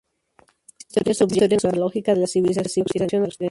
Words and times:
Estas 0.79 0.95
historias 1.11 1.17
subyacen 1.19 1.59
a 1.63 1.71
la 1.73 1.77
lógica 1.81 2.15
de 2.15 2.21
la 2.21 2.25
civilización 2.25 2.85
occidental. 2.87 3.29